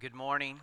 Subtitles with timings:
[0.00, 0.60] good morning.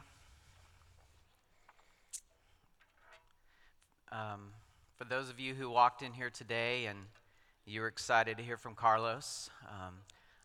[4.10, 4.52] Um,
[4.98, 7.00] for those of you who walked in here today and
[7.66, 9.96] you were excited to hear from Carlos, um,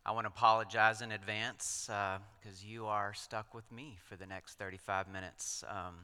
[0.04, 4.26] I want to apologize in advance because uh, you are stuck with me for the
[4.26, 5.62] next 35 minutes.
[5.68, 5.94] Um,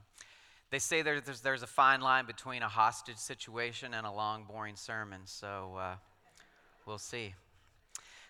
[0.70, 4.76] they say there's, there's a fine line between a hostage situation and a long, boring
[4.76, 5.94] sermon, so uh,
[6.86, 7.34] we'll see.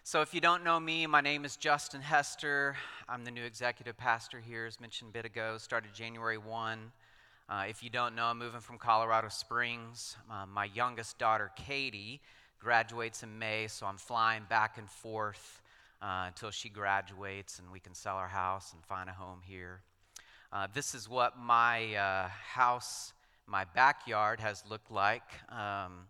[0.08, 2.76] So, if you don't know me, my name is Justin Hester.
[3.08, 5.58] I'm the new executive pastor here, as mentioned a bit ago.
[5.58, 6.92] Started January 1.
[7.48, 10.16] Uh, if you don't know, I'm moving from Colorado Springs.
[10.30, 12.20] Uh, my youngest daughter, Katie,
[12.60, 15.60] graduates in May, so I'm flying back and forth
[16.00, 19.80] uh, until she graduates and we can sell our house and find a home here.
[20.52, 23.12] Uh, this is what my uh, house,
[23.48, 26.06] my backyard, has looked like um,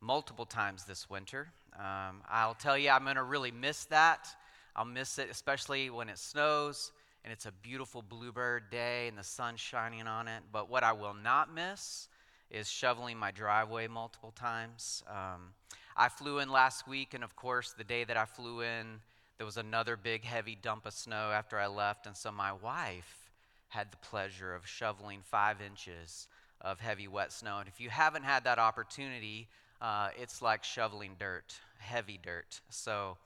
[0.00, 1.48] multiple times this winter.
[1.78, 4.28] Um, I'll tell you, I'm going to really miss that.
[4.76, 6.92] I'll miss it, especially when it snows
[7.24, 10.42] and it's a beautiful bluebird day and the sun's shining on it.
[10.52, 12.08] But what I will not miss
[12.50, 15.02] is shoveling my driveway multiple times.
[15.08, 15.54] Um,
[15.96, 19.00] I flew in last week, and of course, the day that I flew in,
[19.38, 22.06] there was another big, heavy dump of snow after I left.
[22.06, 23.30] And so my wife
[23.68, 26.28] had the pleasure of shoveling five inches
[26.60, 27.58] of heavy, wet snow.
[27.58, 29.48] And if you haven't had that opportunity,
[29.84, 32.62] uh, it's like shoveling dirt, heavy dirt.
[32.70, 33.18] So,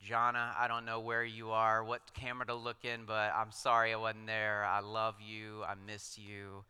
[0.00, 3.92] Jana, I don't know where you are, what camera to look in, but I'm sorry
[3.92, 4.64] I wasn't there.
[4.64, 5.64] I love you.
[5.64, 6.62] I miss you.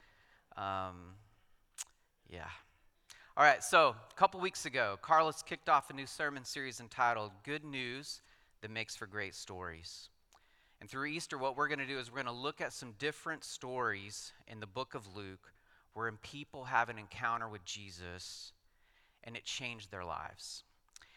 [0.56, 1.12] Um,
[2.30, 2.48] yeah.
[3.36, 7.32] All right, so a couple weeks ago, Carlos kicked off a new sermon series entitled
[7.44, 8.22] Good News
[8.62, 10.08] That Makes for Great Stories.
[10.80, 12.94] And through Easter, what we're going to do is we're going to look at some
[12.98, 15.52] different stories in the book of Luke
[15.92, 18.52] wherein people have an encounter with Jesus
[19.28, 20.62] and it changed their lives.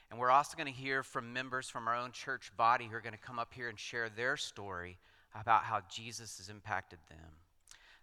[0.10, 3.02] And we're also going to hear from members from our own church body who are
[3.02, 4.98] going to come up here and share their story
[5.34, 7.30] about how Jesus has impacted them.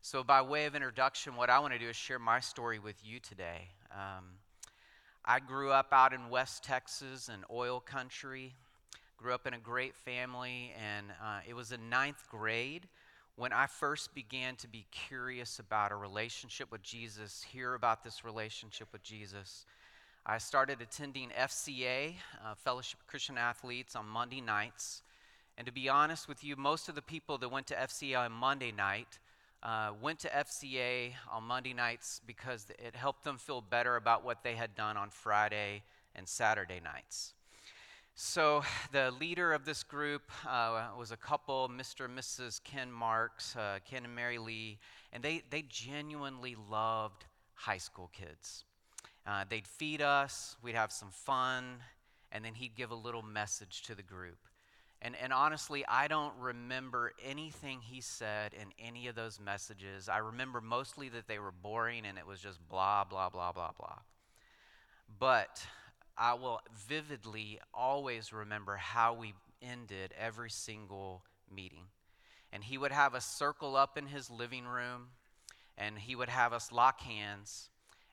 [0.00, 2.97] So, by way of introduction, what I want to do is share my story with
[3.05, 3.69] you today.
[3.92, 4.25] Um,
[5.27, 8.55] I grew up out in West Texas in oil country,
[9.19, 12.88] grew up in a great family, and uh, it was in ninth grade
[13.38, 18.25] when I first began to be curious about a relationship with Jesus, hear about this
[18.25, 19.65] relationship with Jesus.
[20.31, 25.03] I started attending FCA, uh, Fellowship of Christian Athletes, on Monday nights.
[25.56, 28.33] And to be honest with you, most of the people that went to FCA on
[28.33, 29.19] Monday night
[29.62, 34.43] uh, went to FCA on Monday nights because it helped them feel better about what
[34.43, 35.83] they had done on Friday
[36.15, 37.33] and Saturday nights.
[38.15, 42.05] So, the leader of this group uh, was a couple, Mr.
[42.05, 42.62] and Mrs.
[42.62, 44.78] Ken Marks, uh, Ken and Mary Lee,
[45.11, 47.25] and they, they genuinely loved
[47.55, 48.65] high school kids.
[49.28, 51.81] Uh, they'd feed us, we'd have some fun,
[52.33, 54.39] and then he'd give a little message to the group.
[55.03, 60.09] And, and honestly, I don't remember anything he said in any of those messages.
[60.09, 63.72] I remember mostly that they were boring and it was just blah, blah, blah, blah,
[63.78, 63.99] blah.
[65.19, 65.62] But
[66.17, 71.22] I will vividly always remember how we ended every single
[71.55, 71.84] meeting.
[72.50, 75.09] And he would have us circle up in his living room,
[75.77, 77.69] and he would have us lock hands,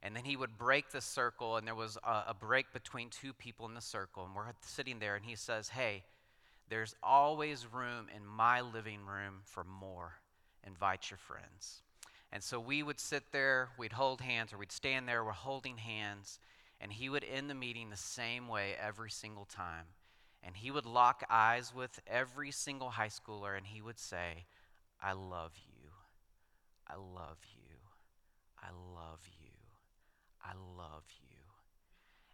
[0.06, 3.34] and then he would break the circle, and there was a, a, break between two
[3.34, 4.24] people in the circle.
[4.24, 6.04] And we're sitting there, and he says, Hey,
[6.70, 10.14] there's always room in my living room for more.
[10.64, 11.82] Invite your friends.
[12.32, 15.78] And so we would sit there, we'd hold hands, or we'd stand there, we're holding
[15.78, 16.40] hands,
[16.80, 19.86] and he would end the meeting the same way every single time.
[20.44, 24.46] And he would lock eyes with every single high schooler, and he would say,
[25.02, 25.90] I love you.
[26.88, 27.74] I love you.
[28.62, 29.44] I love you.
[30.45, 31.38] I love you.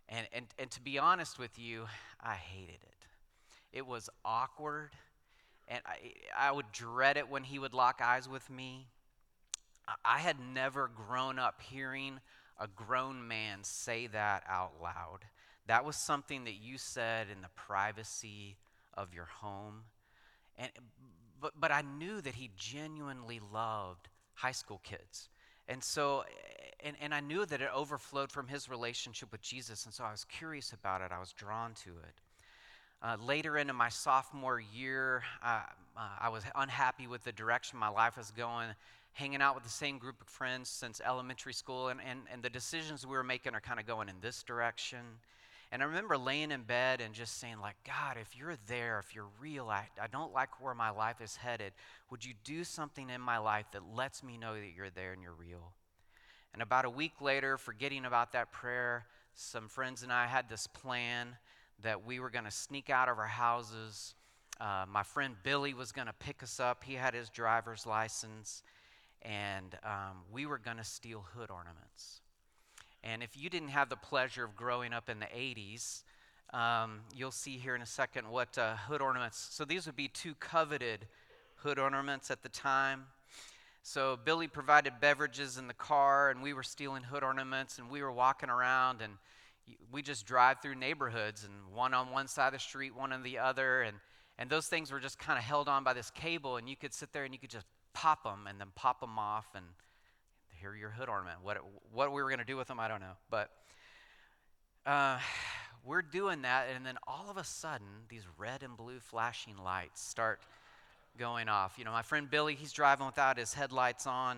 [0.10, 1.86] And, and, and to be honest with you,
[2.22, 3.06] I hated it.
[3.72, 4.92] It was awkward,
[5.70, 8.88] and I, I would dread it when he would lock eyes with me.
[10.04, 12.20] I had never grown up hearing
[12.60, 15.20] a grown man say that out loud.
[15.68, 18.58] That was something that you said in the privacy
[18.94, 19.84] of your home.
[20.58, 20.70] And,
[21.40, 25.30] but, but I knew that he genuinely loved high school kids.
[25.68, 26.24] And so,
[26.84, 29.86] and, and I knew that it overflowed from his relationship with Jesus.
[29.86, 31.12] And so I was curious about it.
[31.12, 32.16] I was drawn to it.
[33.04, 35.62] Uh, later into my sophomore year, uh,
[35.98, 38.68] uh, I was unhappy with the direction my life was going,
[39.14, 42.50] hanging out with the same group of friends since elementary school, and, and, and the
[42.50, 45.00] decisions we were making are kind of going in this direction.
[45.72, 49.16] And I remember laying in bed and just saying, like, God, if you're there, if
[49.16, 51.72] you're real, I, I don't like where my life is headed.
[52.10, 55.22] Would you do something in my life that lets me know that you're there and
[55.22, 55.72] you're real?
[56.54, 60.68] And about a week later, forgetting about that prayer, some friends and I had this
[60.68, 61.38] plan
[61.82, 64.16] that we were going to sneak out of our houses
[64.62, 66.84] uh, my friend Billy was going to pick us up.
[66.84, 68.62] He had his driver's license,
[69.24, 72.22] and um, we were going to steal hood ornaments.
[73.04, 76.04] And if you didn't have the pleasure of growing up in the 80s,
[76.54, 79.48] um, you'll see here in a second what uh, hood ornaments.
[79.52, 81.08] So these would be two coveted
[81.56, 83.06] hood ornaments at the time.
[83.84, 88.02] So Billy provided beverages in the car, and we were stealing hood ornaments, and we
[88.04, 89.14] were walking around, and
[89.92, 93.24] we just drive through neighborhoods, and one on one side of the street, one on
[93.24, 93.98] the other, and
[94.38, 96.94] and those things were just kind of held on by this cable, and you could
[96.94, 99.66] sit there and you could just pop them and then pop them off, and
[100.62, 101.40] here your hood ornament.
[101.42, 101.58] What
[101.92, 103.50] what we were going to do with them, I don't know, but.
[104.86, 105.20] Uh,
[105.84, 110.00] we're doing that, and then all of a sudden, these red and blue flashing lights
[110.00, 110.40] start
[111.18, 111.76] going off.
[111.78, 114.38] You know, my friend Billy, he's driving without his headlights on,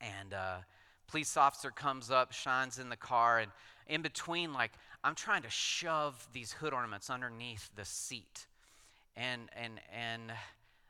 [0.00, 0.56] and uh,
[1.06, 3.50] police officer comes up, shines in the car, and
[3.86, 4.72] in between, like
[5.04, 8.46] I'm trying to shove these hood ornaments underneath the seat,
[9.16, 10.32] and and and.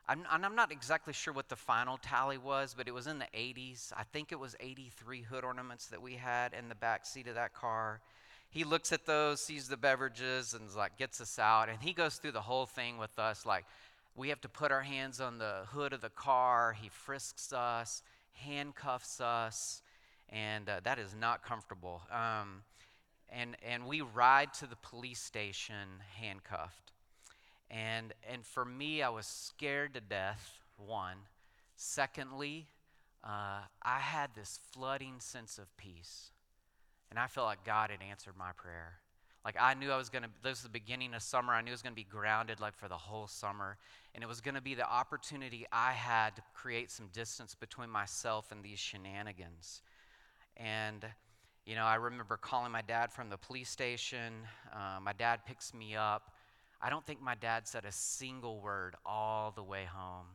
[0.09, 3.27] I'm, I'm not exactly sure what the final tally was, but it was in the
[3.35, 3.93] 80s.
[3.97, 7.35] I think it was 83 hood ornaments that we had in the back seat of
[7.35, 8.01] that car
[8.51, 11.69] he looks at those, sees the beverages, and like gets us out.
[11.69, 13.45] And he goes through the whole thing with us.
[13.45, 13.67] Like
[14.17, 16.75] we have to put our hands on the hood of the car.
[16.81, 18.03] He frisks us,
[18.33, 19.83] handcuffs us,
[20.31, 22.03] and uh, that is not comfortable.
[22.11, 22.63] Um,
[23.31, 26.93] and and we ride to the police station handcuffed.
[27.71, 30.61] And and for me, I was scared to death.
[30.77, 31.17] One.
[31.77, 32.67] Secondly,
[33.25, 36.31] uh, I had this flooding sense of peace.
[37.11, 38.99] And I felt like God had answered my prayer.
[39.45, 41.55] Like I knew I was going to, this was the beginning of summer.
[41.55, 43.79] I knew I was going to be grounded like for the whole summer.
[44.15, 47.89] And it was going to be the opportunity I had to create some distance between
[47.89, 49.83] myself and these shenanigans.
[50.57, 51.07] And,
[51.65, 54.35] you know, I remember calling my dad from the police station.
[54.73, 56.33] Uh, my dad picks me up.
[56.81, 60.27] I don't think my dad said a single word all the way home.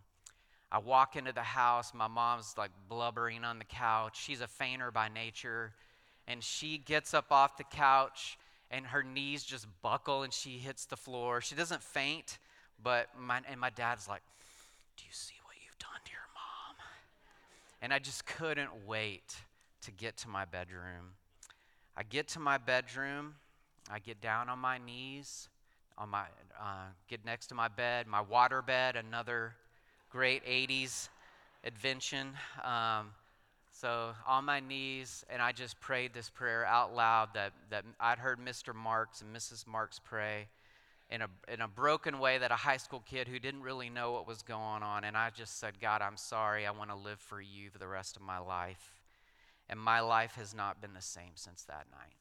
[0.71, 1.93] I walk into the house.
[1.93, 4.19] My mom's like blubbering on the couch.
[4.21, 5.71] She's a fainter by nature
[6.27, 8.37] and she gets up off the couch
[8.71, 11.41] and her knees just buckle and she hits the floor.
[11.41, 12.39] She doesn't faint,
[12.81, 14.21] but my, and my dad's like,
[14.97, 16.75] Do you see what you've done to your mom?
[17.81, 19.35] And I just couldn't wait
[19.83, 21.11] to get to my bedroom.
[21.95, 23.35] I get to my bedroom,
[23.91, 25.49] I get down on my knees,
[25.97, 26.25] on my,
[26.59, 29.53] uh, get next to my bed, my water bed, another
[30.09, 31.09] great 80s
[31.63, 32.29] invention.
[32.63, 33.11] Um,
[33.71, 38.19] so on my knees, and I just prayed this prayer out loud that, that I'd
[38.19, 38.73] heard Mr.
[38.73, 39.65] Marks and Mrs.
[39.67, 40.47] Marks pray
[41.09, 44.11] in a, in a broken way that a high school kid who didn't really know
[44.11, 45.03] what was going on.
[45.03, 46.65] And I just said, God, I'm sorry.
[46.65, 48.93] I want to live for you for the rest of my life.
[49.69, 52.15] And my life has not been the same since that night.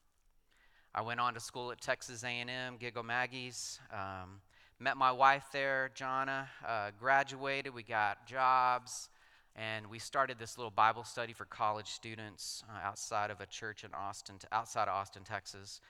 [0.94, 3.81] I went on to school at Texas A&M, Giggle Maggie's.
[3.91, 4.43] Um,
[4.79, 6.49] met my wife there, Jonna.
[6.67, 7.73] Uh, graduated.
[7.73, 9.09] We got jobs.
[9.56, 13.85] And we started this little Bible study for college students uh, outside of a church
[13.85, 15.81] in Austin, outside of Austin, Texas.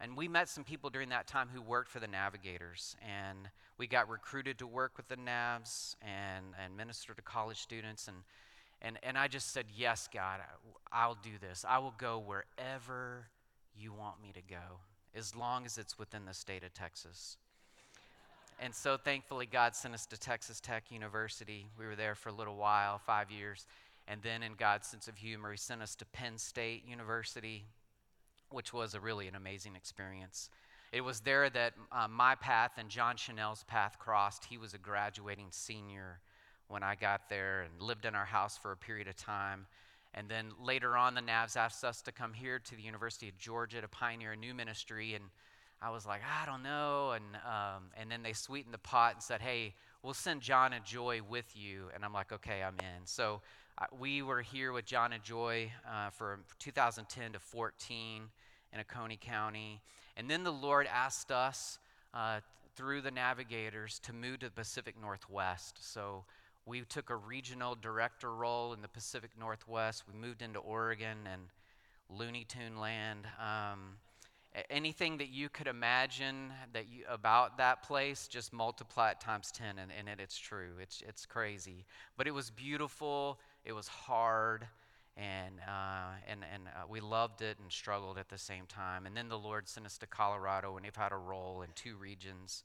[0.00, 2.94] And we met some people during that time who worked for the Navigators.
[3.02, 8.06] And we got recruited to work with the Navs and, and minister to college students.
[8.06, 8.18] And,
[8.80, 10.38] and, and I just said, Yes, God,
[10.92, 11.64] I'll do this.
[11.68, 13.26] I will go wherever
[13.78, 14.80] you want me to go,
[15.14, 17.36] as long as it's within the state of Texas.
[18.60, 21.66] And so thankfully, God sent us to Texas Tech University.
[21.78, 23.66] We were there for a little while, five years.
[24.06, 27.64] And then, in God's sense of humor, He sent us to Penn State University,
[28.50, 30.50] which was a really an amazing experience.
[30.92, 34.44] It was there that uh, my path and John Chanel's path crossed.
[34.44, 36.20] He was a graduating senior
[36.68, 39.66] when I got there and lived in our house for a period of time.
[40.14, 43.36] And then later on, the Navs asked us to come here to the University of
[43.36, 45.14] Georgia to pioneer a new ministry.
[45.14, 45.24] And
[45.82, 47.12] I was like, I don't know.
[47.12, 50.84] And, um, and then they sweetened the pot and said, hey, we'll send John and
[50.84, 51.88] Joy with you.
[51.94, 53.06] And I'm like, okay, I'm in.
[53.06, 53.42] So
[53.76, 58.22] uh, we were here with John and Joy uh, for 2010 to 14
[58.72, 59.82] in Oconee County.
[60.16, 61.80] And then the Lord asked us
[62.12, 62.38] uh,
[62.76, 65.78] through the navigators to move to the Pacific Northwest.
[65.80, 66.24] So
[66.66, 70.04] we took a regional director role in the Pacific Northwest.
[70.10, 71.42] We moved into Oregon and
[72.08, 73.26] Looney Tune land.
[73.38, 73.96] Um,
[74.70, 79.78] anything that you could imagine that you, about that place just multiply it times 10
[79.78, 81.84] and, and it, it's true it's, it's crazy
[82.16, 84.66] but it was beautiful it was hard
[85.16, 89.16] and, uh, and, and uh, we loved it and struggled at the same time and
[89.16, 92.62] then the lord sent us to colorado and we've had a role in two regions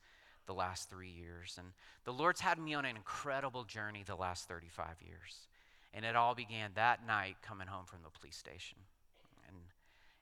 [0.50, 1.68] the last three years and
[2.06, 5.48] the lord's had me on an incredible journey the last 35 years
[5.94, 8.80] and it all began that night coming home from the police station
[9.48, 9.56] and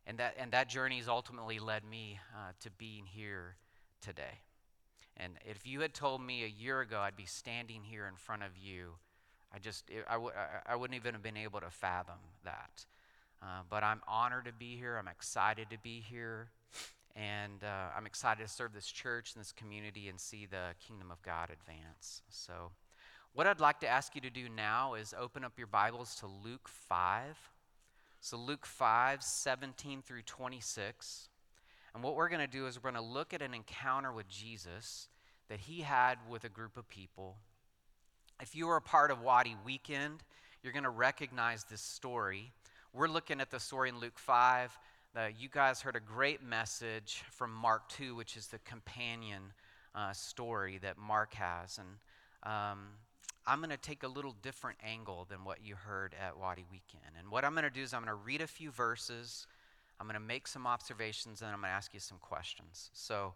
[0.08, 3.58] and, that, and that journey has ultimately led me uh, to being here
[4.02, 4.40] today.
[5.18, 8.44] And if you had told me a year ago I'd be standing here in front
[8.44, 8.94] of you,
[9.54, 10.32] I just, I w-
[10.66, 12.86] I wouldn't even have been able to fathom that.
[13.42, 14.98] Uh, but I'm honored to be here.
[14.98, 16.50] I'm excited to be here.
[17.18, 21.10] And uh, I'm excited to serve this church and this community and see the kingdom
[21.10, 22.22] of God advance.
[22.30, 22.70] So,
[23.34, 26.28] what I'd like to ask you to do now is open up your Bibles to
[26.28, 27.36] Luke 5.
[28.22, 31.30] So, Luke 5, 17 through 26.
[31.96, 34.28] And what we're going to do is we're going to look at an encounter with
[34.28, 35.08] Jesus
[35.50, 37.38] that he had with a group of people.
[38.40, 40.22] If you were a part of Wadi Weekend,
[40.62, 42.52] you're going to recognize this story.
[42.94, 44.78] We're looking at the story in Luke 5.
[45.16, 49.54] Uh, you guys heard a great message from Mark 2, which is the companion
[49.96, 51.80] uh, story that Mark has.
[51.80, 51.88] And
[52.44, 52.88] um,
[53.46, 57.16] I'm going to take a little different angle than what you heard at Wadi Weekend.
[57.18, 59.48] And what I'm going to do is I'm going to read a few verses
[60.00, 62.92] I'm going to make some observations and I'm going to ask you some questions.
[62.94, 63.34] So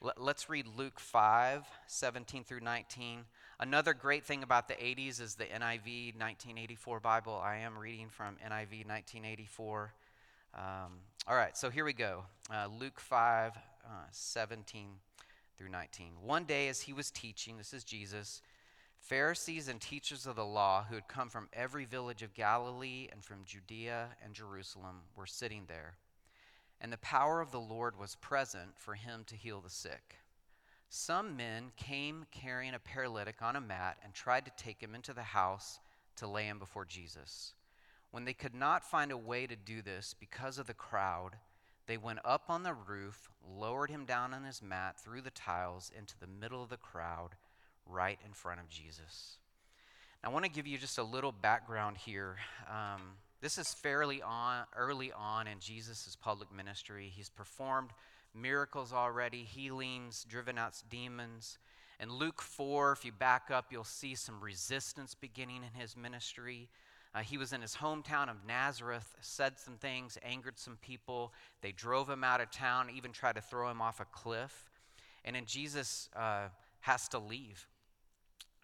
[0.00, 3.20] let, us read Luke 5 17 through 19.
[3.60, 7.40] Another great thing about the 80s is the NIV 1984 Bible.
[7.42, 9.92] I am reading from NIV 1984.
[10.54, 12.24] Um, all right, so here we go.
[12.52, 14.88] Uh, Luke 5 uh, 17
[15.56, 16.12] through 19.
[16.22, 18.42] One day as he was teaching, this is Jesus,
[18.98, 23.24] Pharisees and teachers of the law who had come from every village of Galilee and
[23.24, 25.94] from Judea and Jerusalem were sitting there.
[26.80, 30.16] And the power of the Lord was present for him to heal the sick.
[30.88, 35.14] Some men came carrying a paralytic on a mat and tried to take him into
[35.14, 35.80] the house
[36.16, 37.54] to lay him before Jesus.
[38.12, 41.36] When they could not find a way to do this because of the crowd,
[41.86, 45.90] they went up on the roof, lowered him down on his mat through the tiles
[45.98, 47.30] into the middle of the crowd
[47.86, 49.38] right in front of Jesus.
[50.22, 52.36] I want to give you just a little background here.
[52.68, 53.00] Um,
[53.40, 57.10] this is fairly on, early on in Jesus' public ministry.
[57.12, 57.90] He's performed
[58.34, 61.58] miracles already, healings, driven out demons.
[61.98, 66.68] In Luke 4, if you back up, you'll see some resistance beginning in his ministry.
[67.14, 71.32] Uh, he was in his hometown of Nazareth, said some things, angered some people.
[71.60, 74.70] They drove him out of town, even tried to throw him off a cliff.
[75.24, 76.48] And then Jesus uh,
[76.80, 77.66] has to leave.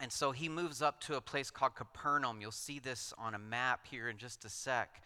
[0.01, 2.41] And so he moves up to a place called Capernaum.
[2.41, 5.03] You'll see this on a map here in just a sec.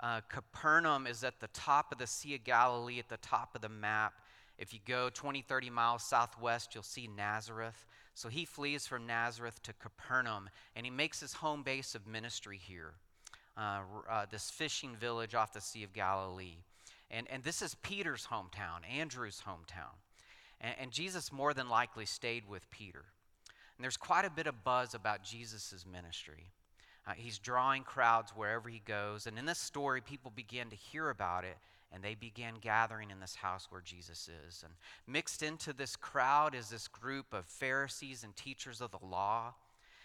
[0.00, 3.60] Uh, Capernaum is at the top of the Sea of Galilee, at the top of
[3.60, 4.14] the map.
[4.58, 7.86] If you go 20, 30 miles southwest, you'll see Nazareth.
[8.14, 12.58] So he flees from Nazareth to Capernaum, and he makes his home base of ministry
[12.58, 12.94] here,
[13.56, 16.58] uh, uh, this fishing village off the Sea of Galilee.
[17.10, 19.96] And, and this is Peter's hometown, Andrew's hometown.
[20.60, 23.04] And, and Jesus more than likely stayed with Peter.
[23.76, 26.50] And there's quite a bit of buzz about Jesus' ministry.
[27.06, 29.26] Uh, he's drawing crowds wherever he goes.
[29.26, 31.56] And in this story, people begin to hear about it
[31.92, 34.62] and they began gathering in this house where Jesus is.
[34.64, 34.72] And
[35.06, 39.54] mixed into this crowd is this group of Pharisees and teachers of the law.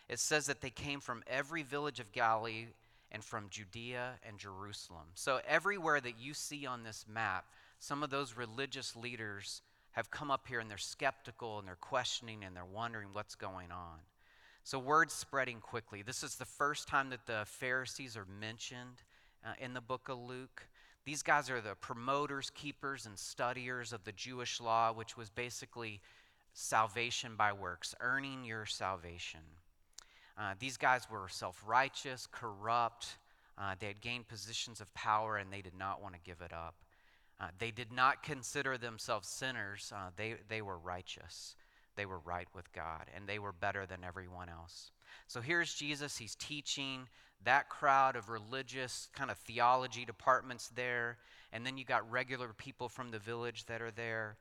[0.10, 2.68] It says that they came from every village of Galilee
[3.12, 5.06] and from Judea and Jerusalem.
[5.14, 7.46] So, everywhere that you see on this map,
[7.80, 9.62] some of those religious leaders
[9.92, 13.72] have come up here and they're skeptical and they're questioning and they're wondering what's going
[13.72, 14.00] on.
[14.64, 16.02] So, word's spreading quickly.
[16.02, 19.04] This is the first time that the Pharisees are mentioned
[19.46, 20.68] uh, in the book of Luke.
[21.06, 26.02] These guys are the promoters, keepers, and studiers of the Jewish law, which was basically
[26.54, 29.42] salvation by works, earning your salvation.
[30.38, 33.18] Uh, these guys were self righteous, corrupt.
[33.58, 36.52] Uh, they had gained positions of power and they did not want to give it
[36.52, 36.76] up.
[37.40, 41.56] Uh, they did not consider themselves sinners, uh, they, they were righteous.
[41.96, 44.92] They were right with God, and they were better than everyone else.
[45.28, 46.18] So here's Jesus.
[46.18, 47.08] He's teaching
[47.44, 51.18] that crowd of religious kind of theology departments there.
[51.54, 54.38] And then you got regular people from the village that are there.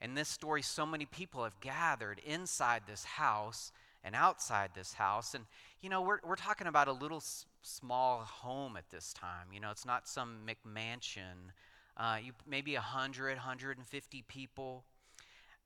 [0.00, 5.34] In this story, so many people have gathered inside this house and outside this house.
[5.34, 5.44] And,
[5.82, 9.48] you know, we're, we're talking about a little s- small home at this time.
[9.52, 11.52] You know, it's not some McMansion
[12.00, 14.84] uh, you, maybe 100, 150 people.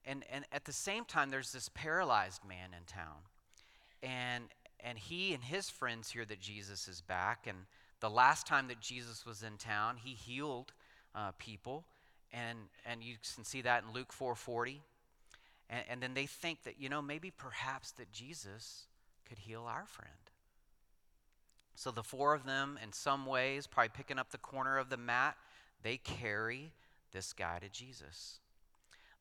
[0.04, 3.22] And, and at the same time, there's this paralyzed man in town.
[4.02, 4.44] And,
[4.84, 7.46] and he and his friends hear that Jesus is back.
[7.46, 7.56] And
[8.00, 10.72] the last time that Jesus was in town, he healed
[11.14, 11.84] uh, people.
[12.32, 14.80] And, and you can see that in Luke 4.40.
[15.70, 18.84] And, and then they think that, you know, maybe perhaps that Jesus
[19.26, 20.12] could heal our friend.
[21.76, 24.96] So the four of them, in some ways, probably picking up the corner of the
[24.98, 25.36] mat,
[25.82, 26.72] they carry
[27.12, 28.38] this guy to Jesus.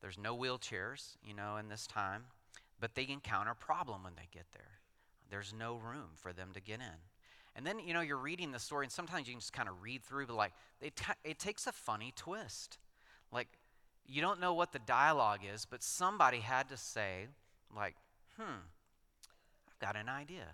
[0.02, 2.24] There's no wheelchairs, you know, in this time,
[2.78, 4.80] but they encounter a problem when they get there.
[5.30, 6.98] There's no room for them to get in.
[7.56, 9.80] And then, you know, you're reading the story, and sometimes you can just kind of
[9.80, 12.78] read through, but like, it, t- it takes a funny twist.
[13.30, 13.48] Like,
[14.06, 17.28] you don't know what the dialogue is, but somebody had to say,
[17.74, 17.94] like,
[18.36, 18.60] hmm,
[19.68, 20.46] I've got an idea.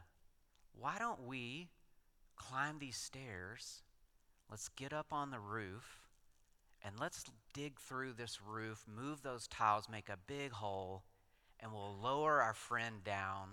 [0.79, 1.69] Why don't we
[2.37, 3.83] climb these stairs?
[4.51, 6.01] Let's get up on the roof
[6.85, 11.03] and let's dig through this roof, move those tiles, make a big hole,
[11.61, 13.49] and we'll lower our friend down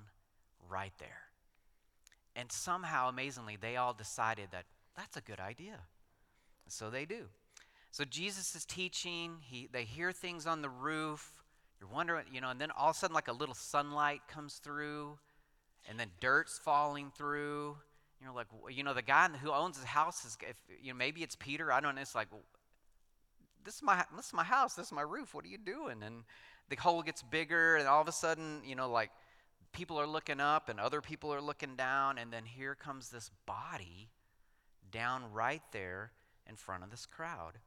[0.69, 1.21] right there.
[2.35, 5.79] And somehow, amazingly, they all decided that that's a good idea.
[6.67, 7.25] So they do.
[7.91, 9.37] So Jesus is teaching.
[9.41, 11.43] He, they hear things on the roof.
[11.79, 14.55] You're wondering, you know, and then all of a sudden, like a little sunlight comes
[14.55, 15.17] through,
[15.89, 17.77] and then dirt's falling through.
[18.21, 21.21] You're like, you know, the guy who owns the house is, if, you know, maybe
[21.21, 21.71] it's Peter.
[21.71, 22.01] I don't know.
[22.01, 22.27] It's like,
[23.63, 24.73] this is my this is my house.
[24.73, 25.33] This is my roof.
[25.33, 26.01] What are you doing?
[26.03, 26.23] And
[26.69, 29.11] the hole gets bigger, and all of a sudden, you know, like
[29.77, 33.29] people are looking up and other people are looking down, and then here comes this
[33.45, 34.09] body
[34.91, 36.11] down right there
[36.49, 37.59] in front of this crowd.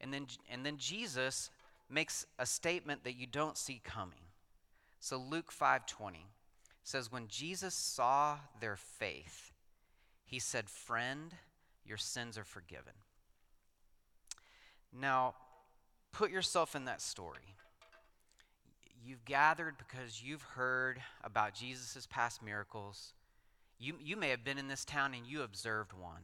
[0.00, 1.50] And then, and then Jesus
[1.90, 4.30] makes a statement that you don't see coming.
[5.00, 6.28] So Luke 5:20
[6.84, 9.52] says when Jesus saw their faith,
[10.24, 11.36] he said, "Friend,
[11.84, 12.94] your sins are forgiven."
[14.92, 15.34] Now,
[16.12, 17.56] put yourself in that story.
[19.06, 23.12] You've gathered because you've heard about Jesus' past miracles.
[23.78, 26.22] You, you may have been in this town and you observed one.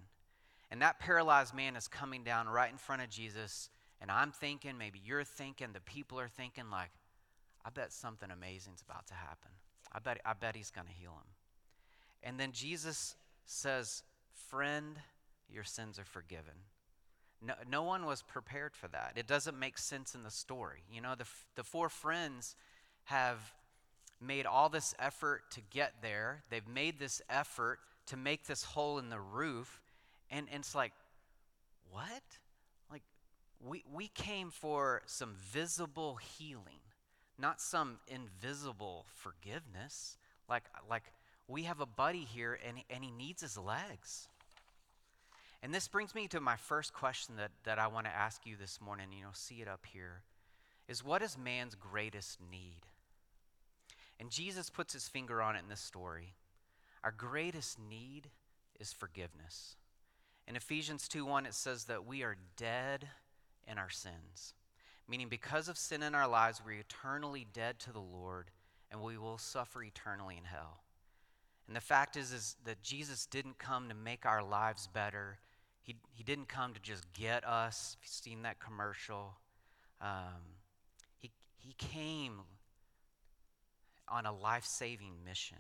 [0.68, 3.70] And that paralyzed man is coming down right in front of Jesus.
[4.00, 6.90] And I'm thinking, maybe you're thinking, the people are thinking, like,
[7.64, 9.52] I bet something amazing's about to happen.
[9.92, 11.28] I bet, I bet he's going to heal him.
[12.24, 14.02] And then Jesus says,
[14.48, 14.96] Friend,
[15.48, 16.54] your sins are forgiven.
[17.44, 19.12] No, no one was prepared for that.
[19.14, 20.82] It doesn't make sense in the story.
[20.90, 22.56] You know, the, the four friends
[23.04, 23.38] have
[24.20, 28.98] made all this effort to get there, they've made this effort to make this hole
[28.98, 29.80] in the roof.
[30.30, 30.92] And, and it's like,
[31.90, 32.22] what?
[32.90, 33.02] Like,
[33.60, 36.80] we, we came for some visible healing,
[37.38, 40.16] not some invisible forgiveness.
[40.48, 41.04] Like, like
[41.48, 44.28] we have a buddy here and, and he needs his legs.
[45.62, 48.56] And this brings me to my first question that, that I want to ask you
[48.56, 49.06] this morning.
[49.12, 50.22] You know, see it up here.
[50.88, 52.80] Is what is man's greatest need?
[54.22, 56.34] And Jesus puts his finger on it in this story.
[57.02, 58.30] Our greatest need
[58.78, 59.74] is forgiveness.
[60.46, 63.08] In Ephesians 2 1, it says that we are dead
[63.66, 64.54] in our sins,
[65.08, 68.52] meaning because of sin in our lives, we're eternally dead to the Lord
[68.92, 70.84] and we will suffer eternally in hell.
[71.66, 75.40] And the fact is, is that Jesus didn't come to make our lives better.
[75.82, 77.96] He, he didn't come to just get us.
[77.98, 79.34] If you've seen that commercial,
[80.00, 80.60] um,
[81.18, 82.42] he, he came
[84.08, 85.58] on a life saving mission.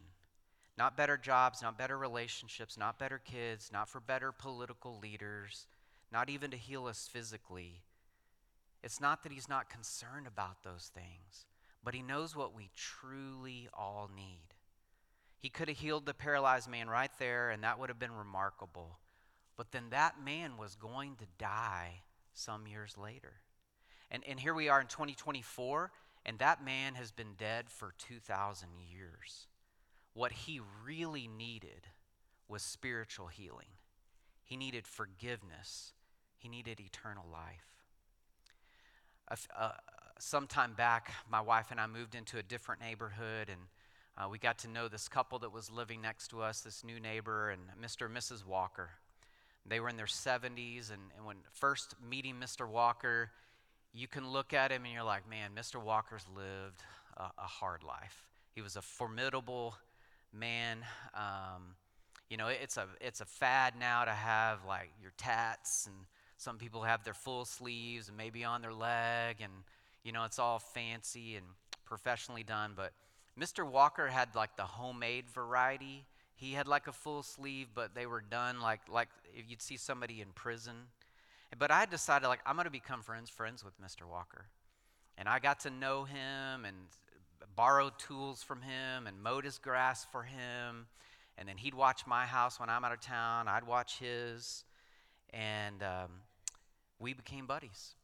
[0.78, 5.66] Not better jobs, not better relationships, not better kids, not for better political leaders,
[6.10, 7.82] not even to heal us physically.
[8.82, 11.46] It's not that he's not concerned about those things,
[11.84, 14.54] but he knows what we truly all need.
[15.38, 18.98] He could have healed the paralyzed man right there, and that would have been remarkable.
[19.56, 22.02] But then that man was going to die
[22.32, 23.32] some years later.
[24.10, 25.90] And, and here we are in 2024,
[26.24, 29.48] and that man has been dead for 2,000 years.
[30.14, 31.88] What he really needed
[32.48, 33.78] was spiritual healing,
[34.44, 35.92] he needed forgiveness,
[36.36, 37.66] he needed eternal life.
[39.56, 39.70] Uh,
[40.18, 43.60] some time back, my wife and I moved into a different neighborhood, and
[44.16, 47.00] uh, we got to know this couple that was living next to us, this new
[47.00, 48.06] neighbor, and Mr.
[48.06, 48.44] and Mrs.
[48.44, 48.90] Walker.
[49.64, 52.68] They were in their 70s, and, and when first meeting Mr.
[52.68, 53.30] Walker,
[53.94, 55.82] you can look at him and you're like, man, Mr.
[55.82, 56.82] Walker's lived
[57.16, 58.26] a, a hard life.
[58.54, 59.74] He was a formidable
[60.32, 60.78] man.
[61.14, 61.76] Um,
[62.30, 65.94] you know, it's a it's a fad now to have like your tats, and
[66.38, 69.52] some people have their full sleeves and maybe on their leg, and
[70.02, 71.46] you know, it's all fancy and
[71.84, 72.72] professionally done.
[72.74, 72.92] But
[73.38, 73.68] Mr.
[73.68, 76.06] Walker had like the homemade variety.
[76.34, 79.76] He had like a full sleeve, but they were done like like if you'd see
[79.76, 80.74] somebody in prison
[81.58, 84.08] but I decided, like, I'm going to become friends friends with Mr.
[84.08, 84.46] Walker.
[85.18, 86.76] And I got to know him and
[87.54, 90.86] borrowed tools from him and mowed his grass for him.
[91.36, 93.48] And then he'd watch my house when I'm out of town.
[93.48, 94.64] I'd watch his.
[95.30, 96.10] And um,
[96.98, 97.94] we became buddies.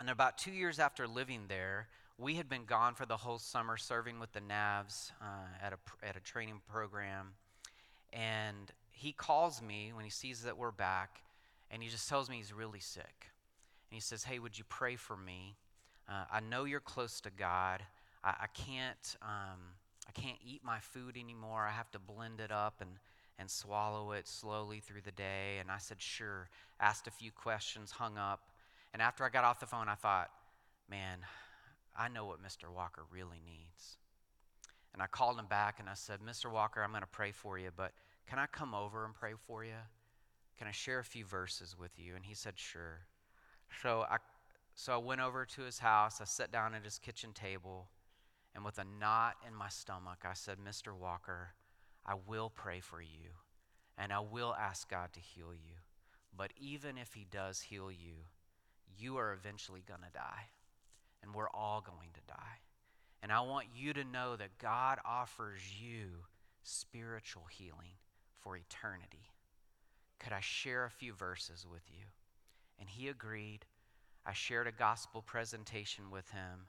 [0.00, 3.76] And about two years after living there, we had been gone for the whole summer
[3.76, 7.34] serving with the Navs uh, at, a, at a training program.
[8.12, 11.22] And he calls me when he sees that we're back
[11.72, 13.26] and he just tells me he's really sick.
[13.90, 15.56] And he says, Hey, would you pray for me?
[16.08, 17.82] Uh, I know you're close to God.
[18.22, 19.16] I, I can't.
[19.22, 19.58] Um,
[20.06, 21.66] I can't eat my food anymore.
[21.66, 22.90] I have to blend it up and,
[23.38, 25.58] and swallow it slowly through the day.
[25.60, 26.48] And I said, Sure.
[26.78, 28.50] Asked a few questions, hung up.
[28.92, 30.30] And after I got off the phone, I thought,
[30.90, 31.20] man,
[31.96, 32.70] I know what Mr.
[32.74, 33.96] Walker really needs.
[34.92, 36.52] And I called him back and I said, Mr.
[36.52, 37.92] Walker, I'm going to pray for you, but
[38.28, 39.80] can I come over and pray for you?
[40.58, 42.14] Can I share a few verses with you?
[42.14, 43.00] And he said, Sure.
[43.82, 44.18] So I,
[44.74, 46.20] so I went over to his house.
[46.20, 47.88] I sat down at his kitchen table,
[48.54, 50.94] and with a knot in my stomach, I said, Mr.
[50.94, 51.54] Walker,
[52.04, 53.30] I will pray for you,
[53.96, 55.74] and I will ask God to heal you.
[56.36, 58.14] But even if he does heal you,
[58.98, 60.48] you are eventually going to die,
[61.22, 62.60] and we're all going to die.
[63.22, 66.24] And I want you to know that God offers you
[66.62, 67.96] spiritual healing
[68.40, 69.31] for eternity.
[70.22, 72.04] Could I share a few verses with you?
[72.78, 73.66] And he agreed.
[74.24, 76.66] I shared a gospel presentation with him.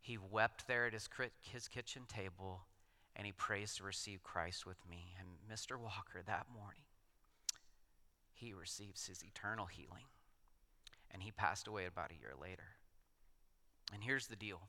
[0.00, 1.08] He wept there at his,
[1.40, 2.66] his kitchen table
[3.14, 5.14] and he prays to receive Christ with me.
[5.18, 5.78] And Mr.
[5.78, 6.82] Walker, that morning,
[8.32, 10.06] he receives his eternal healing.
[11.10, 12.76] And he passed away about a year later.
[13.92, 14.60] And here's the deal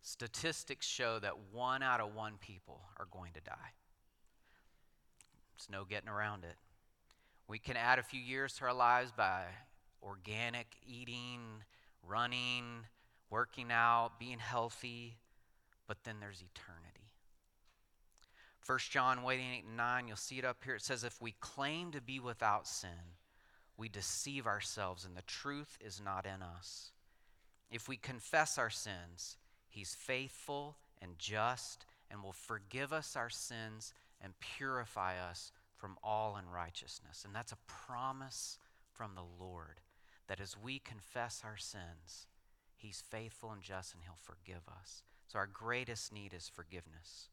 [0.00, 3.74] statistics show that one out of one people are going to die.
[5.52, 6.56] There's no getting around it.
[7.48, 9.44] We can add a few years to our lives by
[10.02, 11.40] organic eating,
[12.06, 12.84] running,
[13.30, 15.16] working out, being healthy,
[15.86, 17.08] but then there's eternity.
[18.66, 20.74] 1 John 1 8 and 9, you'll see it up here.
[20.74, 23.16] It says, If we claim to be without sin,
[23.78, 26.90] we deceive ourselves, and the truth is not in us.
[27.70, 29.38] If we confess our sins,
[29.70, 36.36] He's faithful and just and will forgive us our sins and purify us from all
[36.36, 37.24] unrighteousness.
[37.24, 38.58] And that's a promise
[38.92, 39.80] from the Lord
[40.26, 42.26] that as we confess our sins,
[42.76, 45.02] He's faithful and just and He'll forgive us.
[45.26, 47.28] So our greatest need is forgiveness.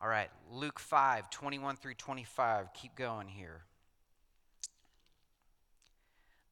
[0.00, 2.74] All right, Luke 5, 21 through 25.
[2.74, 3.62] Keep going here.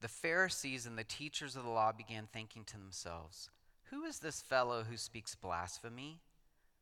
[0.00, 3.50] The Pharisees and the teachers of the law began thinking to themselves,
[3.90, 6.20] Who is this fellow who speaks blasphemy?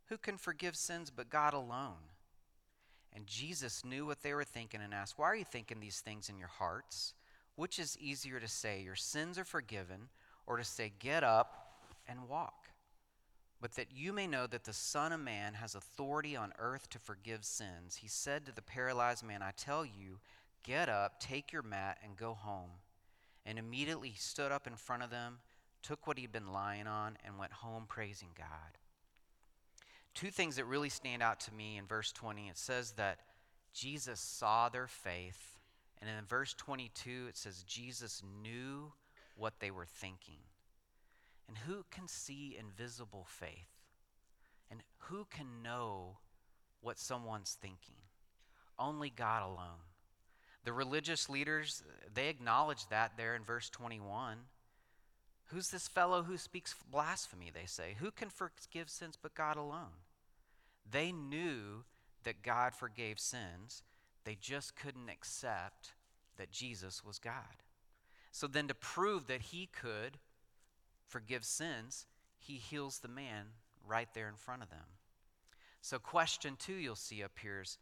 [0.07, 2.12] Who can forgive sins but God alone?
[3.15, 6.29] And Jesus knew what they were thinking and asked, Why are you thinking these things
[6.29, 7.15] in your hearts?
[7.57, 10.09] Which is easier to say, Your sins are forgiven,
[10.47, 11.77] or to say, Get up
[12.09, 12.69] and walk?
[13.61, 16.99] But that you may know that the Son of Man has authority on earth to
[16.99, 20.19] forgive sins, he said to the paralyzed man, I tell you,
[20.65, 22.71] get up, take your mat, and go home.
[23.47, 25.39] And immediately he stood up in front of them,
[25.83, 28.79] took what he'd been lying on, and went home praising God
[30.15, 32.49] two things that really stand out to me in verse 20.
[32.49, 33.19] It says that
[33.73, 35.59] Jesus saw their faith.
[36.01, 38.93] And in verse 22, it says Jesus knew
[39.37, 40.41] what they were thinking.
[41.49, 43.69] And who can see invisible faith?
[44.71, 46.19] And who can know
[46.81, 47.97] what someone's thinking?
[48.79, 49.83] Only God alone.
[50.65, 54.39] The religious leaders, they acknowledge that there in verse 21.
[55.53, 57.97] Who's this fellow who speaks blasphemy, they say?
[57.99, 60.01] Who can forgive sins but God alone?
[60.91, 61.85] They knew
[62.25, 63.83] that God forgave sins,
[64.25, 65.91] they just couldn't accept
[66.39, 67.63] that Jesus was God.
[68.31, 70.19] So then, to prove that he could
[71.07, 72.07] forgive sins,
[72.39, 73.47] he heals the man
[73.87, 74.87] right there in front of them.
[75.83, 77.77] So, question two you'll see up here is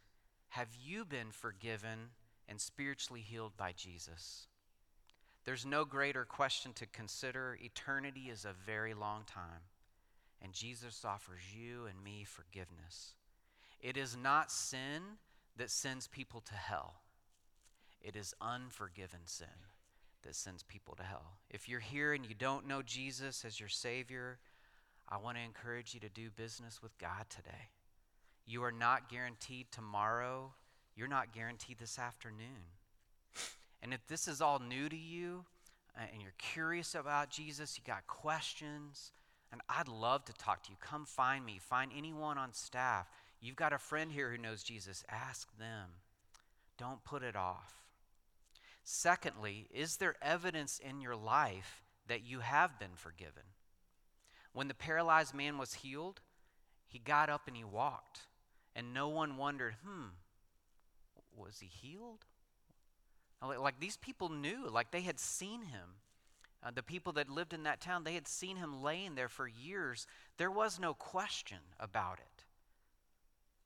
[0.49, 2.09] Have you been forgiven
[2.49, 4.47] and spiritually healed by Jesus?
[5.43, 7.57] There's no greater question to consider.
[7.61, 9.63] Eternity is a very long time,
[10.41, 13.15] and Jesus offers you and me forgiveness.
[13.81, 15.01] It is not sin
[15.57, 17.01] that sends people to hell,
[18.01, 19.47] it is unforgiven sin
[20.23, 21.37] that sends people to hell.
[21.49, 24.37] If you're here and you don't know Jesus as your Savior,
[25.09, 27.69] I want to encourage you to do business with God today.
[28.45, 30.53] You are not guaranteed tomorrow,
[30.95, 32.67] you're not guaranteed this afternoon.
[33.81, 35.45] And if this is all new to you
[35.97, 39.11] uh, and you're curious about Jesus, you got questions,
[39.51, 40.77] and I'd love to talk to you.
[40.79, 43.07] Come find me, find anyone on staff.
[43.39, 45.03] You've got a friend here who knows Jesus.
[45.09, 45.89] Ask them.
[46.77, 47.83] Don't put it off.
[48.83, 53.43] Secondly, is there evidence in your life that you have been forgiven?
[54.53, 56.21] When the paralyzed man was healed,
[56.87, 58.21] he got up and he walked.
[58.75, 60.07] And no one wondered, hmm,
[61.35, 62.25] was he healed?
[63.41, 65.97] Like these people knew, like they had seen him.
[66.63, 69.47] Uh, the people that lived in that town, they had seen him laying there for
[69.47, 70.05] years.
[70.37, 72.43] There was no question about it.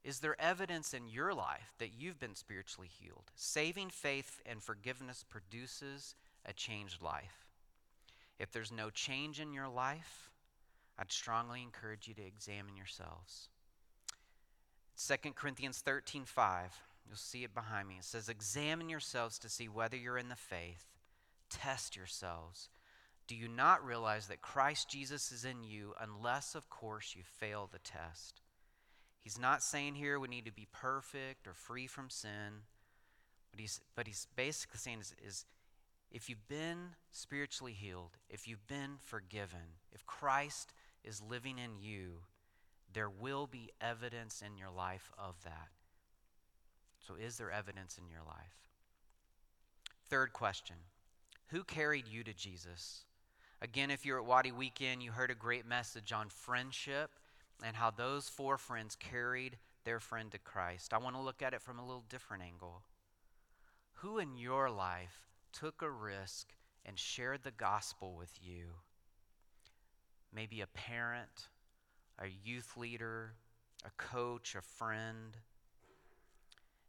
[0.05, 3.31] Is there evidence in your life that you've been spiritually healed?
[3.35, 7.47] Saving faith and forgiveness produces a changed life.
[8.39, 10.29] If there's no change in your life,
[10.97, 13.49] I'd strongly encourage you to examine yourselves.
[14.97, 17.95] 2 Corinthians 13 5, you'll see it behind me.
[17.99, 20.85] It says, Examine yourselves to see whether you're in the faith,
[21.49, 22.69] test yourselves.
[23.27, 27.69] Do you not realize that Christ Jesus is in you, unless, of course, you fail
[27.71, 28.41] the test?
[29.21, 32.61] He's not saying here we need to be perfect or free from sin.
[33.51, 35.45] But he's, but he's basically saying is, is
[36.11, 42.19] if you've been spiritually healed, if you've been forgiven, if Christ is living in you,
[42.93, 45.69] there will be evidence in your life of that.
[47.05, 48.69] So, is there evidence in your life?
[50.09, 50.77] Third question
[51.47, 53.05] Who carried you to Jesus?
[53.61, 57.11] Again, if you're at Wadi Weekend, you heard a great message on friendship
[57.63, 60.93] and how those four friends carried their friend to Christ.
[60.93, 62.81] I want to look at it from a little different angle.
[63.99, 66.53] Who in your life took a risk
[66.85, 68.65] and shared the gospel with you?
[70.33, 71.47] Maybe a parent,
[72.19, 73.35] a youth leader,
[73.85, 75.37] a coach, a friend.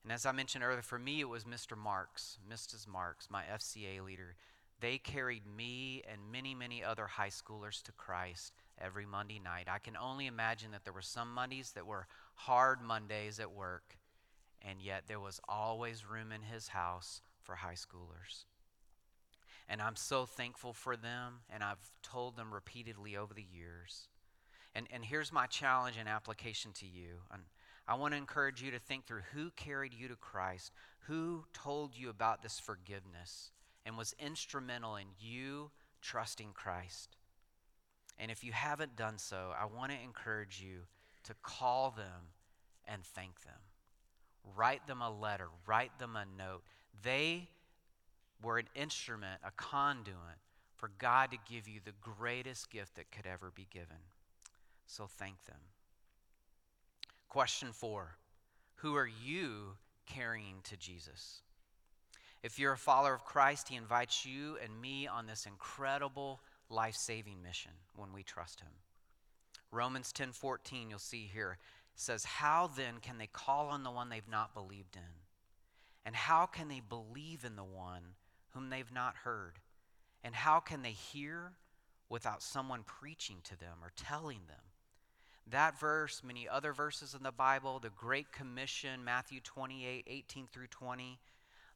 [0.06, 1.76] And as I mentioned earlier, for me, it was Mr.
[1.76, 2.86] Marks, Mrs.
[2.86, 4.36] Marks, my FCA leader.
[4.78, 9.66] They carried me and many, many other high schoolers to Christ every Monday night.
[9.68, 13.96] I can only imagine that there were some Mondays that were hard Mondays at work,
[14.62, 18.44] and yet there was always room in his house for high schoolers.
[19.68, 24.06] And I'm so thankful for them, and I've told them repeatedly over the years.
[24.72, 27.22] And, and here's my challenge and application to you.
[27.32, 27.42] And
[27.88, 30.72] I want to encourage you to think through who carried you to Christ,
[31.06, 33.50] who told you about this forgiveness,
[33.84, 35.70] and was instrumental in you
[36.02, 37.16] trusting Christ.
[38.18, 40.80] And if you haven't done so, I want to encourage you
[41.24, 42.32] to call them
[42.86, 43.60] and thank them.
[44.56, 46.62] Write them a letter, write them a note.
[47.02, 47.48] They
[48.42, 50.38] were an instrument, a conduit
[50.76, 53.96] for God to give you the greatest gift that could ever be given.
[54.86, 55.56] So thank them.
[57.28, 58.16] Question four
[58.76, 61.42] Who are you carrying to Jesus?
[62.42, 66.94] If you're a follower of Christ, He invites you and me on this incredible life
[66.94, 68.70] saving mission when we trust Him.
[69.70, 71.58] Romans 10 14, you'll see here,
[71.94, 75.02] says, How then can they call on the one they've not believed in?
[76.04, 78.14] And how can they believe in the one
[78.50, 79.58] whom they've not heard?
[80.22, 81.52] And how can they hear
[82.08, 84.56] without someone preaching to them or telling them?
[85.50, 90.66] That verse, many other verses in the Bible, the Great Commission, Matthew 28 18 through
[90.68, 91.18] 20,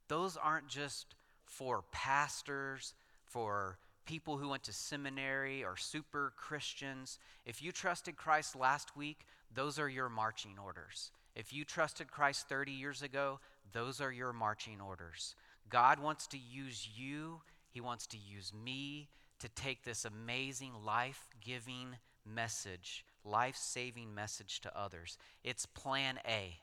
[0.09, 7.19] those aren't just for pastors, for people who went to seminary or super Christians.
[7.47, 9.21] If you trusted Christ last week,
[9.55, 11.13] those are your marching orders.
[11.37, 13.39] If you trusted Christ 30 years ago,
[13.73, 15.37] those are your marching orders.
[15.69, 21.29] God wants to use you, He wants to use me to take this amazing life
[21.41, 25.19] giving message, life saving message to others.
[25.45, 26.59] It's plan A,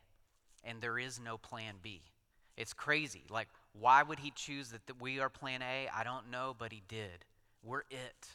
[0.64, 2.02] and there is no plan B.
[2.56, 3.24] It's crazy.
[3.30, 3.48] Like,
[3.80, 5.90] why would he choose that we are plan A?
[5.96, 7.26] I don't know, but he did.
[7.64, 8.28] We're it.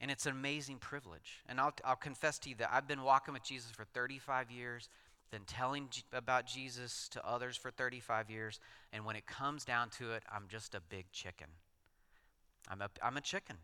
[0.00, 1.42] And it's an amazing privilege.
[1.48, 4.88] And I'll, I'll confess to you that I've been walking with Jesus for 35 years,
[5.30, 8.60] been telling about Jesus to others for 35 years,
[8.92, 11.48] and when it comes down to it, I'm just a big chicken.
[12.68, 13.56] I'm a, I'm a chicken.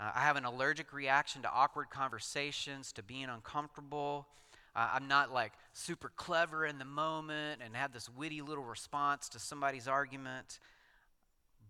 [0.00, 4.26] Uh, I have an allergic reaction to awkward conversations, to being uncomfortable.
[4.74, 9.28] Uh, I'm not like super clever in the moment and have this witty little response
[9.30, 10.58] to somebody's argument.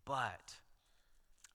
[0.05, 0.55] But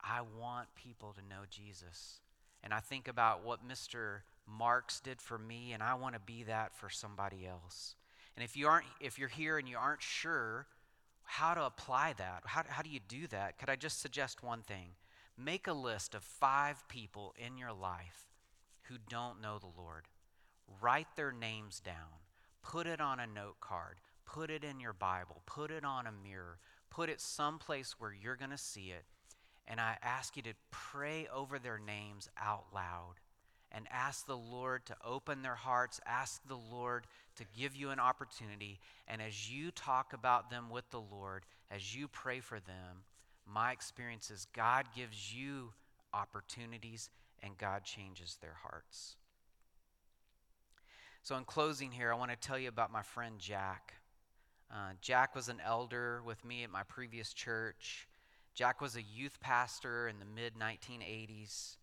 [0.02, 2.20] I want people to know Jesus.
[2.62, 4.20] And I think about what Mr.
[4.46, 7.94] Marks did for me, and I want to be that for somebody else.
[8.36, 10.66] And if you aren't, if you're here and you aren't sure
[11.22, 13.58] how to apply that, how, how do you do that?
[13.58, 14.90] Could I just suggest one thing?
[15.38, 18.26] Make a list of five people in your life
[18.84, 20.04] who don't know the Lord.
[20.80, 22.22] Write their names down.
[22.62, 23.96] Put it on a note card.
[24.24, 25.42] Put it in your Bible.
[25.46, 26.58] Put it on a mirror.
[26.90, 29.04] Put it someplace where you're going to see it.
[29.68, 33.16] And I ask you to pray over their names out loud
[33.72, 38.00] and ask the Lord to open their hearts, ask the Lord to give you an
[38.00, 38.80] opportunity.
[39.06, 43.02] And as you talk about them with the Lord, as you pray for them,
[43.46, 45.72] my experience is God gives you
[46.12, 47.10] opportunities
[47.42, 49.16] and God changes their hearts.
[51.22, 53.94] So, in closing here, I want to tell you about my friend Jack.
[54.70, 58.08] Uh, Jack was an elder with me at my previous church.
[58.54, 61.76] Jack was a youth pastor in the mid 1980s.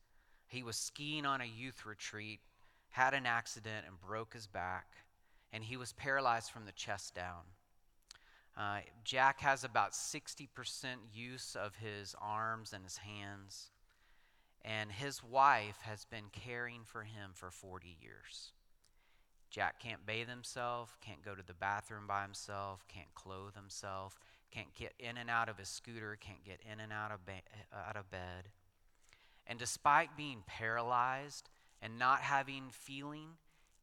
[0.47, 2.39] He was skiing on a youth retreat,
[2.89, 4.87] had an accident, and broke his back,
[5.51, 7.43] and he was paralyzed from the chest down.
[8.55, 10.47] Uh, Jack has about 60%
[11.13, 13.71] use of his arms and his hands,
[14.63, 18.51] and his wife has been caring for him for 40 years.
[19.49, 24.19] Jack can't bathe himself, can't go to the bathroom by himself, can't clothe himself,
[24.51, 27.41] can't get in and out of his scooter, can't get in and out of, ba-
[27.87, 28.49] out of bed.
[29.45, 31.49] And despite being paralyzed
[31.81, 33.29] and not having feeling,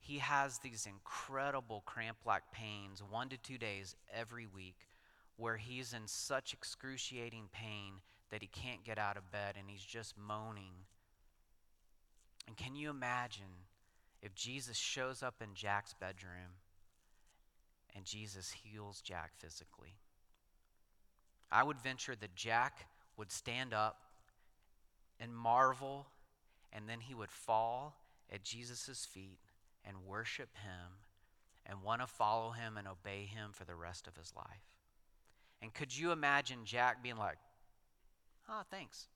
[0.01, 4.89] he has these incredible cramp like pains, one to two days every week,
[5.37, 9.85] where he's in such excruciating pain that he can't get out of bed and he's
[9.85, 10.73] just moaning.
[12.49, 13.67] And can you imagine
[14.23, 16.59] if Jesus shows up in Jack's bedroom
[17.95, 19.97] and Jesus heals Jack physically?
[21.53, 22.87] I would venture that Jack
[23.17, 23.99] would stand up
[25.19, 26.07] and marvel,
[26.73, 27.97] and then he would fall
[28.33, 29.39] at Jesus' feet
[29.85, 30.93] and worship him
[31.67, 34.75] and want to follow him and obey him for the rest of his life.
[35.63, 37.39] And could you imagine Jack being like,
[38.49, 39.09] oh, thanks.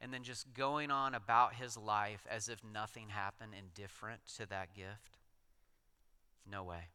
[0.00, 4.74] And then just going on about his life as if nothing happened, indifferent to that
[4.74, 5.18] gift?
[6.50, 6.88] No way.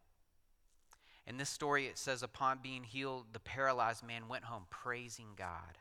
[1.26, 5.78] In this story, it says, upon being healed, the paralyzed man went home praising God.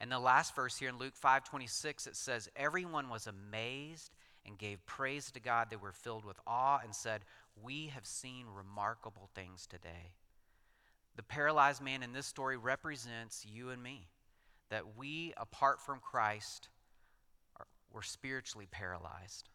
[0.00, 4.12] And the last verse here in Luke 5 26, it says, Everyone was amazed
[4.46, 5.68] and gave praise to God.
[5.70, 7.22] They were filled with awe and said,
[7.62, 10.14] We have seen remarkable things today.
[11.16, 14.08] The paralyzed man in this story represents you and me,
[14.70, 16.68] that we, apart from Christ,
[17.58, 19.48] are, were spiritually paralyzed,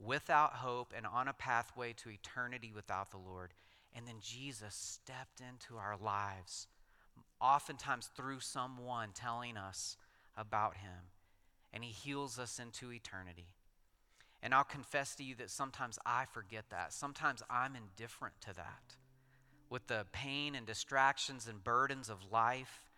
[0.00, 3.52] without hope, and on a pathway to eternity without the Lord.
[3.94, 6.66] And then Jesus stepped into our lives
[7.40, 9.96] oftentimes through someone telling us
[10.36, 11.10] about him.
[11.72, 13.48] And he heals us into eternity.
[14.42, 16.92] And I'll confess to you that sometimes I forget that.
[16.92, 18.96] Sometimes I'm indifferent to that.
[19.70, 22.88] With the pain and distractions and burdens of life,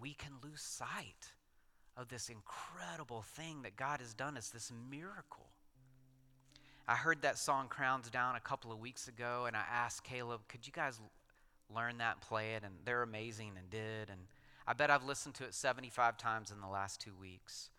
[0.00, 1.32] we can lose sight
[1.96, 5.46] of this incredible thing that God has done as this miracle.
[6.86, 10.40] I heard that song Crowns Down a couple of weeks ago, and I asked Caleb,
[10.48, 11.00] could you guys
[11.74, 14.10] learn that and play it, and they're amazing and did.
[14.10, 14.20] And
[14.66, 17.70] I bet I've listened to it 75 times in the last two weeks.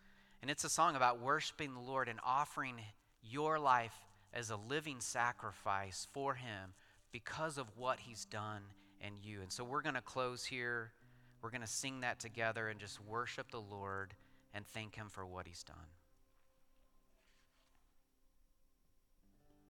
[0.44, 2.74] And it's a song about worshiping the Lord and offering
[3.22, 3.94] your life
[4.34, 6.74] as a living sacrifice for Him
[7.12, 8.60] because of what He's done
[9.00, 9.40] in you.
[9.40, 10.92] And so we're going to close here.
[11.40, 14.12] We're going to sing that together and just worship the Lord
[14.52, 15.76] and thank Him for what He's done.